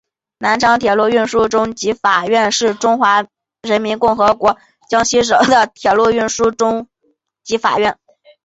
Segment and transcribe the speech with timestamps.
[0.39, 3.27] 南昌铁路运输中级法院是中华
[3.61, 4.57] 人民共和国
[4.89, 6.87] 江西省的铁路运输中
[7.43, 7.99] 级法院。